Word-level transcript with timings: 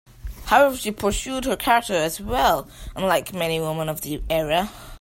However, 0.45 0.77
she 0.77 0.89
pursued 0.89 1.45
her 1.45 1.55
career 1.55 1.87
as 2.01 2.19
well, 2.19 2.67
unlike 2.95 3.33
many 3.35 3.59
women 3.59 3.87
of 3.87 4.01
the 4.01 4.23
era. 4.31 4.71